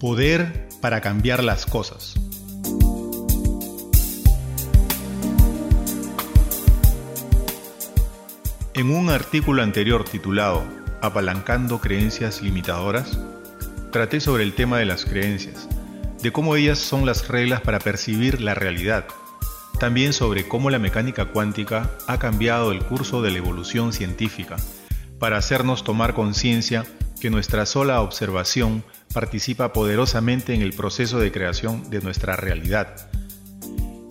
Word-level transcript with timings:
Poder 0.00 0.66
para 0.80 1.02
cambiar 1.02 1.44
las 1.44 1.66
cosas. 1.66 2.14
En 8.72 8.90
un 8.90 9.10
artículo 9.10 9.62
anterior 9.62 10.04
titulado 10.04 10.64
Apalancando 11.02 11.82
creencias 11.82 12.40
limitadoras, 12.40 13.18
traté 13.92 14.20
sobre 14.20 14.44
el 14.44 14.54
tema 14.54 14.78
de 14.78 14.86
las 14.86 15.04
creencias, 15.04 15.68
de 16.22 16.32
cómo 16.32 16.56
ellas 16.56 16.78
son 16.78 17.04
las 17.04 17.28
reglas 17.28 17.60
para 17.60 17.78
percibir 17.78 18.40
la 18.40 18.54
realidad, 18.54 19.04
también 19.78 20.14
sobre 20.14 20.48
cómo 20.48 20.70
la 20.70 20.78
mecánica 20.78 21.26
cuántica 21.26 21.90
ha 22.06 22.18
cambiado 22.18 22.72
el 22.72 22.82
curso 22.82 23.20
de 23.20 23.32
la 23.32 23.38
evolución 23.38 23.92
científica 23.92 24.56
para 25.18 25.36
hacernos 25.36 25.84
tomar 25.84 26.14
conciencia 26.14 26.86
que 27.20 27.30
nuestra 27.30 27.66
sola 27.66 28.00
observación 28.00 28.82
participa 29.12 29.72
poderosamente 29.72 30.54
en 30.54 30.62
el 30.62 30.72
proceso 30.72 31.18
de 31.20 31.30
creación 31.30 31.90
de 31.90 32.00
nuestra 32.00 32.36
realidad. 32.36 33.08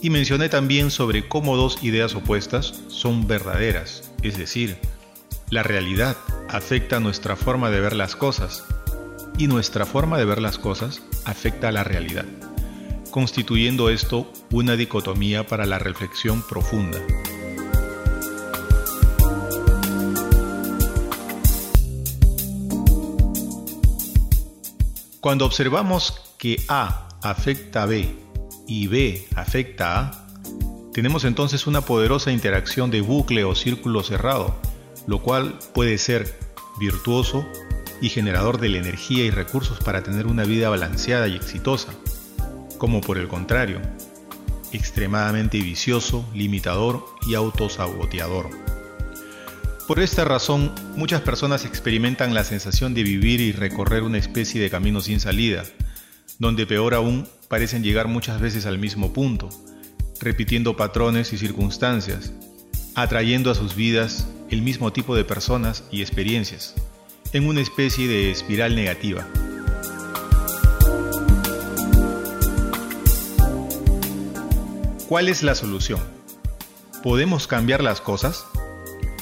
Y 0.02 0.10
mencioné 0.10 0.48
también 0.48 0.92
sobre 0.92 1.28
cómo 1.28 1.58
dos 1.58 1.84
ideas 1.84 2.16
opuestas 2.16 2.84
son 2.88 3.28
verdaderas, 3.28 4.14
es 4.22 4.38
decir, 4.38 4.78
la 5.50 5.64
realidad 5.64 6.16
afecta 6.48 7.00
nuestra 7.00 7.36
forma 7.36 7.70
de 7.70 7.82
ver 7.82 7.96
las 7.96 8.16
cosas 8.16 8.64
y 9.38 9.48
nuestra 9.48 9.86
forma 9.86 10.18
de 10.18 10.26
ver 10.26 10.42
las 10.42 10.58
cosas 10.58 11.02
afecta 11.26 11.70
a 11.70 11.72
la 11.72 11.84
realidad, 11.84 12.26
constituyendo 13.12 13.90
esto 13.90 14.32
una 14.52 14.76
dicotomía 14.76 15.48
para 15.48 15.66
la 15.66 15.80
reflexión 15.80 16.44
profunda. 16.48 17.00
Cuando 25.22 25.46
observamos 25.46 26.22
que 26.38 26.64
A 26.70 27.10
afecta 27.22 27.84
a 27.84 27.86
B 27.86 28.08
y 28.66 28.88
B 28.88 29.28
afecta 29.36 29.92
a 29.92 30.00
A, 30.00 30.28
tenemos 30.94 31.26
entonces 31.26 31.68
una 31.68 31.82
poderosa 31.82 32.32
interacción 32.32 32.90
de 32.90 33.02
bucle 33.02 33.44
o 33.44 33.54
círculo 33.54 34.02
cerrado, 34.02 34.56
lo 35.08 35.22
cual 35.22 35.60
puede 35.74 35.98
ser 35.98 36.40
virtuoso 36.80 37.46
y 38.02 38.08
generador 38.08 38.62
de 38.62 38.70
la 38.70 38.78
energía 38.78 39.26
y 39.26 39.30
recursos 39.30 39.80
para 39.80 40.04
tener 40.04 40.26
una 40.26 40.46
vida 40.46 40.70
balanceada 40.70 41.28
y 41.28 41.36
exitosa, 41.36 41.94
como 42.78 43.02
por 43.02 43.18
el 43.18 43.28
contrario, 43.28 43.82
extremadamente 44.72 45.58
vicioso, 45.58 46.26
limitador 46.34 47.06
y 47.28 47.36
autosaboteador. 47.36 48.69
Por 49.90 50.00
esta 50.00 50.24
razón, 50.24 50.72
muchas 50.96 51.22
personas 51.22 51.66
experimentan 51.66 52.36
la 52.36 52.44
sensación 52.44 52.94
de 52.94 53.02
vivir 53.02 53.42
y 53.42 53.54
recorrer 53.54 54.04
una 54.04 54.20
especie 54.20 54.62
de 54.62 54.70
camino 54.70 55.02
sin 55.02 55.20
salida, 55.20 55.64
donde 56.38 56.68
peor 56.68 56.94
aún 56.94 57.28
parecen 57.48 57.82
llegar 57.82 58.08
muchas 58.08 58.40
veces 58.40 58.68
al 58.68 58.78
mismo 58.78 59.14
punto, 59.14 59.50
repitiendo 60.20 60.78
patrones 60.78 61.34
y 61.34 61.40
circunstancias, 61.40 62.34
atrayendo 62.94 63.50
a 63.50 63.56
sus 63.56 63.74
vidas 63.74 64.28
el 64.52 64.62
mismo 64.62 64.94
tipo 64.94 65.16
de 65.16 65.26
personas 65.26 65.84
y 65.90 66.02
experiencias, 66.02 66.76
en 67.34 67.48
una 67.48 67.62
especie 67.62 68.08
de 68.08 68.30
espiral 68.30 68.76
negativa. 68.76 69.28
¿Cuál 75.08 75.30
es 75.30 75.42
la 75.42 75.56
solución? 75.56 76.00
¿Podemos 77.02 77.48
cambiar 77.48 77.82
las 77.82 78.02
cosas? 78.02 78.46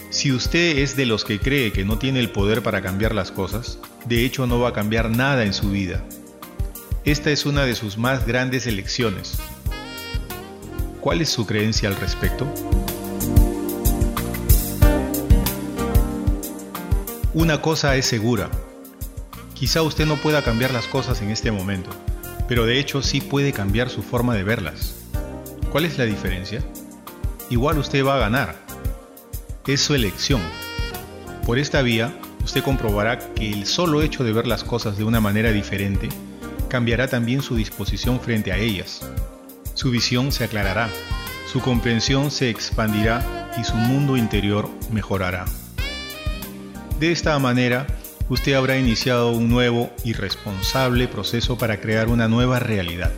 Si 0.09 0.31
usted 0.31 0.77
es 0.77 0.95
de 0.95 1.05
los 1.05 1.25
que 1.25 1.37
cree 1.37 1.73
que 1.73 1.83
no 1.83 1.99
tiene 1.99 2.19
el 2.21 2.31
poder 2.31 2.63
para 2.63 2.81
cambiar 2.81 3.13
las 3.13 3.29
cosas, 3.29 3.77
de 4.05 4.23
hecho 4.23 4.47
no 4.47 4.57
va 4.57 4.69
a 4.69 4.73
cambiar 4.73 5.09
nada 5.09 5.43
en 5.43 5.53
su 5.53 5.69
vida. 5.69 6.03
Esta 7.03 7.29
es 7.29 7.45
una 7.45 7.65
de 7.65 7.75
sus 7.75 7.97
más 7.97 8.25
grandes 8.25 8.67
elecciones. 8.67 9.37
¿Cuál 11.01 11.21
es 11.21 11.29
su 11.29 11.45
creencia 11.45 11.89
al 11.89 11.97
respecto? 11.97 12.47
Una 17.33 17.61
cosa 17.61 17.95
es 17.97 18.05
segura. 18.05 18.49
Quizá 19.55 19.81
usted 19.81 20.05
no 20.05 20.15
pueda 20.15 20.41
cambiar 20.41 20.71
las 20.71 20.87
cosas 20.87 21.21
en 21.21 21.31
este 21.31 21.51
momento, 21.51 21.89
pero 22.47 22.65
de 22.65 22.79
hecho 22.79 23.01
sí 23.01 23.19
puede 23.19 23.51
cambiar 23.51 23.89
su 23.89 24.01
forma 24.03 24.35
de 24.35 24.43
verlas. 24.43 24.95
¿Cuál 25.69 25.83
es 25.83 25.97
la 25.97 26.05
diferencia? 26.05 26.63
Igual 27.49 27.77
usted 27.77 28.05
va 28.05 28.15
a 28.15 28.19
ganar 28.19 28.66
es 29.67 29.81
su 29.81 29.93
elección. 29.93 30.41
Por 31.45 31.59
esta 31.59 31.81
vía, 31.81 32.17
usted 32.43 32.63
comprobará 32.63 33.19
que 33.19 33.51
el 33.51 33.65
solo 33.65 34.01
hecho 34.01 34.23
de 34.23 34.31
ver 34.31 34.47
las 34.47 34.63
cosas 34.63 34.97
de 34.97 35.03
una 35.03 35.19
manera 35.19 35.51
diferente 35.51 36.09
cambiará 36.69 37.07
también 37.07 37.41
su 37.41 37.55
disposición 37.55 38.19
frente 38.19 38.51
a 38.51 38.57
ellas. 38.57 39.01
Su 39.73 39.91
visión 39.91 40.31
se 40.31 40.45
aclarará, 40.45 40.89
su 41.51 41.61
comprensión 41.61 42.31
se 42.31 42.49
expandirá 42.49 43.51
y 43.59 43.63
su 43.63 43.75
mundo 43.75 44.17
interior 44.17 44.69
mejorará. 44.91 45.45
De 46.99 47.11
esta 47.11 47.37
manera, 47.39 47.87
usted 48.29 48.53
habrá 48.53 48.77
iniciado 48.77 49.31
un 49.31 49.49
nuevo 49.49 49.91
y 50.03 50.13
responsable 50.13 51.07
proceso 51.07 51.57
para 51.57 51.79
crear 51.79 52.07
una 52.07 52.27
nueva 52.27 52.59
realidad. 52.59 53.11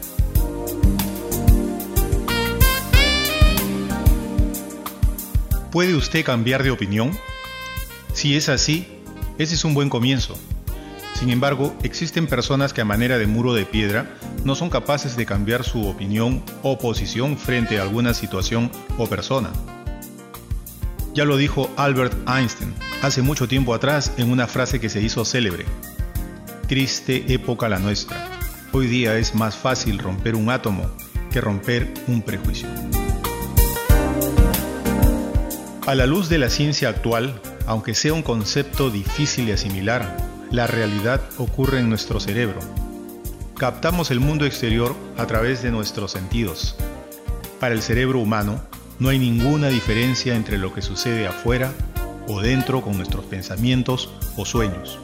¿Puede 5.71 5.93
usted 5.95 6.25
cambiar 6.25 6.63
de 6.63 6.71
opinión? 6.71 7.11
Si 8.13 8.35
es 8.35 8.49
así, 8.49 8.87
ese 9.37 9.53
es 9.53 9.63
un 9.63 9.75
buen 9.75 9.89
comienzo. 9.89 10.35
Sin 11.13 11.29
embargo, 11.29 11.75
existen 11.83 12.25
personas 12.25 12.73
que 12.73 12.81
a 12.81 12.85
manera 12.85 13.19
de 13.19 13.27
muro 13.27 13.53
de 13.53 13.65
piedra 13.65 14.17
no 14.43 14.55
son 14.55 14.71
capaces 14.71 15.15
de 15.15 15.27
cambiar 15.27 15.63
su 15.63 15.87
opinión 15.87 16.43
o 16.63 16.79
posición 16.79 17.37
frente 17.37 17.77
a 17.77 17.83
alguna 17.83 18.15
situación 18.15 18.71
o 18.97 19.05
persona. 19.05 19.51
Ya 21.13 21.25
lo 21.25 21.37
dijo 21.37 21.69
Albert 21.77 22.15
Einstein 22.27 22.73
hace 23.03 23.21
mucho 23.21 23.47
tiempo 23.47 23.75
atrás 23.75 24.13
en 24.17 24.31
una 24.31 24.47
frase 24.47 24.79
que 24.79 24.89
se 24.89 25.01
hizo 25.01 25.23
célebre. 25.23 25.65
Triste 26.67 27.25
época 27.31 27.69
la 27.69 27.77
nuestra. 27.77 28.27
Hoy 28.71 28.87
día 28.87 29.17
es 29.17 29.35
más 29.35 29.55
fácil 29.55 29.99
romper 29.99 30.35
un 30.35 30.49
átomo 30.49 30.89
que 31.31 31.41
romper 31.41 31.93
un 32.07 32.23
prejuicio. 32.23 32.67
A 35.89 35.95
la 35.95 36.05
luz 36.05 36.29
de 36.29 36.37
la 36.37 36.51
ciencia 36.51 36.87
actual, 36.87 37.41
aunque 37.65 37.95
sea 37.95 38.13
un 38.13 38.21
concepto 38.21 38.91
difícil 38.91 39.47
de 39.47 39.53
asimilar, 39.53 40.17
la 40.51 40.67
realidad 40.67 41.19
ocurre 41.39 41.79
en 41.79 41.89
nuestro 41.89 42.19
cerebro. 42.19 42.59
Captamos 43.57 44.11
el 44.11 44.19
mundo 44.19 44.45
exterior 44.45 44.95
a 45.17 45.25
través 45.25 45.63
de 45.63 45.71
nuestros 45.71 46.11
sentidos. 46.11 46.75
Para 47.59 47.73
el 47.73 47.81
cerebro 47.81 48.19
humano, 48.19 48.61
no 48.99 49.09
hay 49.09 49.17
ninguna 49.17 49.69
diferencia 49.69 50.35
entre 50.35 50.59
lo 50.59 50.75
que 50.75 50.83
sucede 50.83 51.25
afuera 51.25 51.73
o 52.27 52.39
dentro 52.39 52.83
con 52.83 52.95
nuestros 52.95 53.25
pensamientos 53.25 54.11
o 54.37 54.45
sueños. 54.45 54.99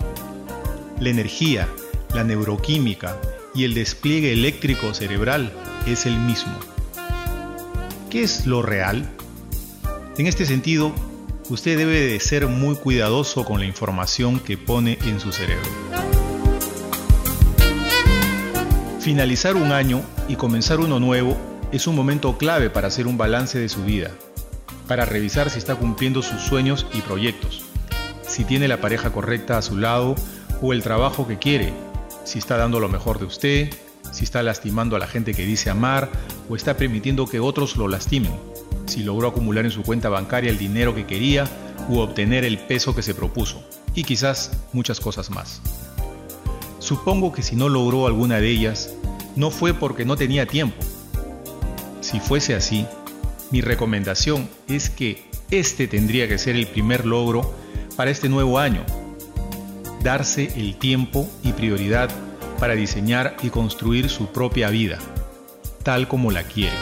La 0.99 1.09
energía, 1.09 1.67
la 2.13 2.23
neuroquímica 2.23 3.19
y 3.55 3.63
el 3.63 3.73
despliegue 3.73 4.33
eléctrico 4.33 4.93
cerebral 4.93 5.51
es 5.87 6.05
el 6.05 6.15
mismo. 6.19 6.53
¿Qué 8.11 8.21
es 8.21 8.45
lo 8.45 8.61
real? 8.61 9.09
En 10.17 10.27
este 10.27 10.45
sentido, 10.45 10.93
usted 11.49 11.77
debe 11.77 11.99
de 11.99 12.17
ser 12.21 12.47
muy 12.47 12.77
cuidadoso 12.77 13.43
con 13.43 13.59
la 13.59 13.65
información 13.65 14.39
que 14.39 14.57
pone 14.57 14.97
en 15.05 15.19
su 15.19 15.33
cerebro. 15.33 15.69
Finalizar 19.01 19.57
un 19.57 19.73
año 19.73 20.01
y 20.29 20.37
comenzar 20.37 20.79
uno 20.79 21.01
nuevo 21.01 21.35
es 21.73 21.85
un 21.85 21.97
momento 21.97 22.37
clave 22.37 22.69
para 22.69 22.87
hacer 22.87 23.07
un 23.07 23.17
balance 23.17 23.59
de 23.59 23.67
su 23.67 23.83
vida, 23.83 24.09
para 24.87 25.03
revisar 25.03 25.49
si 25.49 25.57
está 25.57 25.75
cumpliendo 25.75 26.21
sus 26.21 26.41
sueños 26.41 26.87
y 26.93 27.01
proyectos, 27.01 27.65
si 28.25 28.45
tiene 28.45 28.69
la 28.69 28.79
pareja 28.79 29.11
correcta 29.11 29.57
a 29.57 29.61
su 29.61 29.77
lado 29.77 30.15
o 30.61 30.71
el 30.71 30.81
trabajo 30.81 31.27
que 31.27 31.39
quiere, 31.39 31.73
si 32.23 32.39
está 32.39 32.55
dando 32.55 32.79
lo 32.79 32.87
mejor 32.87 33.19
de 33.19 33.25
usted, 33.25 33.69
si 34.13 34.23
está 34.23 34.41
lastimando 34.43 34.95
a 34.95 34.99
la 34.99 35.07
gente 35.07 35.33
que 35.33 35.45
dice 35.45 35.69
amar 35.69 36.09
o 36.49 36.55
está 36.55 36.77
permitiendo 36.77 37.27
que 37.27 37.41
otros 37.41 37.75
lo 37.75 37.89
lastimen 37.89 38.31
si 38.85 39.03
logró 39.03 39.27
acumular 39.27 39.65
en 39.65 39.71
su 39.71 39.83
cuenta 39.83 40.09
bancaria 40.09 40.49
el 40.49 40.57
dinero 40.57 40.95
que 40.95 41.05
quería 41.05 41.45
u 41.89 41.99
obtener 41.99 42.45
el 42.45 42.57
peso 42.57 42.95
que 42.95 43.01
se 43.01 43.13
propuso, 43.13 43.63
y 43.93 44.03
quizás 44.03 44.51
muchas 44.73 44.99
cosas 44.99 45.29
más. 45.29 45.61
Supongo 46.79 47.31
que 47.31 47.41
si 47.41 47.55
no 47.55 47.69
logró 47.69 48.07
alguna 48.07 48.39
de 48.39 48.49
ellas, 48.49 48.93
no 49.35 49.51
fue 49.51 49.73
porque 49.73 50.05
no 50.05 50.15
tenía 50.15 50.45
tiempo. 50.45 50.77
Si 52.01 52.19
fuese 52.19 52.55
así, 52.55 52.85
mi 53.51 53.61
recomendación 53.61 54.47
es 54.67 54.89
que 54.89 55.25
este 55.51 55.87
tendría 55.87 56.27
que 56.27 56.37
ser 56.37 56.55
el 56.55 56.67
primer 56.67 57.05
logro 57.05 57.53
para 57.95 58.11
este 58.11 58.29
nuevo 58.29 58.59
año. 58.59 58.83
Darse 60.03 60.51
el 60.55 60.77
tiempo 60.77 61.27
y 61.43 61.53
prioridad 61.53 62.09
para 62.59 62.75
diseñar 62.75 63.35
y 63.41 63.49
construir 63.49 64.09
su 64.09 64.27
propia 64.27 64.69
vida, 64.69 64.99
tal 65.83 66.07
como 66.07 66.31
la 66.31 66.43
quiere. 66.43 66.75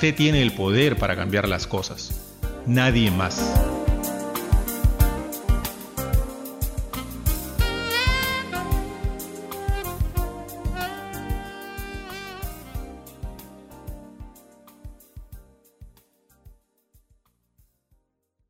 Usted 0.00 0.14
tiene 0.14 0.40
el 0.40 0.52
poder 0.52 0.96
para 0.96 1.14
cambiar 1.14 1.46
las 1.46 1.66
cosas. 1.66 2.10
Nadie 2.64 3.10
más. 3.10 3.38